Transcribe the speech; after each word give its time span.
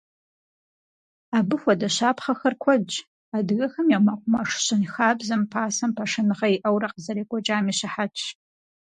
Абы 1.37 1.55
хуэдэ 1.61 1.89
щапхъэхэр 1.95 2.53
куэдщ, 2.61 2.93
адыгэхэм 3.37 3.87
и 3.95 3.99
мэкъумэш 4.05 4.49
щэнхабзэм 4.65 5.41
пасэм 5.51 5.91
пашэныгъэ 5.97 6.47
иӀэурэ 6.55 6.87
къызэрекӀуэкӀам 6.93 7.65
и 7.71 7.73
щыхьэтщ. 7.77 8.23